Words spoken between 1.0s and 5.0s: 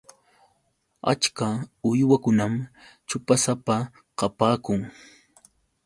Achka uywakunam ćhupasapa kapaakun.